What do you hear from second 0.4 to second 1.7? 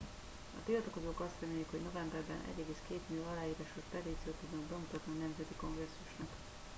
a tiltakozók azt remélik